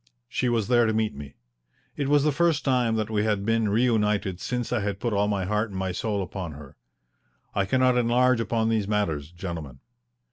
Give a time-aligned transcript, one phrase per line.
[0.27, 1.35] She was there to meet me.
[1.95, 5.27] It was the first time that we had been reunited since I had put all
[5.27, 6.75] my heart and my soul upon her.
[7.53, 9.77] I cannot enlarge upon these matters, gentlemen.